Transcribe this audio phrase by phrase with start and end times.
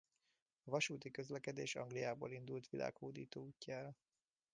[0.63, 3.95] A vasúti közlekedés Angliából indult világhódító útjára.